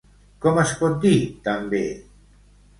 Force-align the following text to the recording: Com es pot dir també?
Com 0.45 0.57
es 0.61 0.73
pot 0.79 0.97
dir 1.05 1.13
també? 1.51 1.85